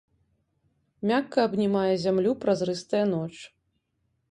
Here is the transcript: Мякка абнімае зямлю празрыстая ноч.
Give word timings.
Мякка 1.11 1.39
абнімае 1.49 1.93
зямлю 2.05 2.31
празрыстая 2.47 3.05
ноч. 3.13 3.31